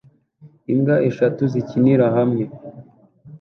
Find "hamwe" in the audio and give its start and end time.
2.15-2.43